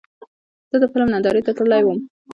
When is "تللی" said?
1.57-1.83